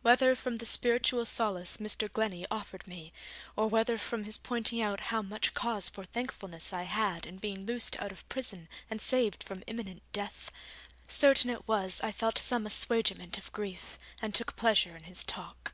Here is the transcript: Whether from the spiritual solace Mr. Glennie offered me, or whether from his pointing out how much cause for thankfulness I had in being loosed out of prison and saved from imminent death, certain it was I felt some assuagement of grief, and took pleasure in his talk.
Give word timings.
Whether 0.00 0.34
from 0.34 0.56
the 0.56 0.64
spiritual 0.64 1.26
solace 1.26 1.76
Mr. 1.76 2.10
Glennie 2.10 2.46
offered 2.50 2.86
me, 2.88 3.12
or 3.54 3.68
whether 3.68 3.98
from 3.98 4.24
his 4.24 4.38
pointing 4.38 4.80
out 4.80 4.98
how 5.12 5.20
much 5.20 5.52
cause 5.52 5.90
for 5.90 6.06
thankfulness 6.06 6.72
I 6.72 6.84
had 6.84 7.26
in 7.26 7.36
being 7.36 7.66
loosed 7.66 8.00
out 8.00 8.10
of 8.10 8.26
prison 8.30 8.70
and 8.88 8.98
saved 8.98 9.44
from 9.44 9.62
imminent 9.66 10.02
death, 10.14 10.50
certain 11.06 11.50
it 11.50 11.68
was 11.68 12.00
I 12.02 12.12
felt 12.12 12.38
some 12.38 12.64
assuagement 12.64 13.36
of 13.36 13.52
grief, 13.52 13.98
and 14.22 14.34
took 14.34 14.56
pleasure 14.56 14.96
in 14.96 15.02
his 15.02 15.22
talk. 15.22 15.72